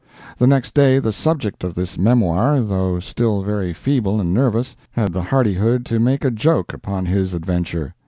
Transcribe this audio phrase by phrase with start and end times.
[0.39, 5.13] The next day the subject of this memoir, though still very feeble and nervous, had
[5.13, 7.93] the hardihood to make a joke upon his adventure.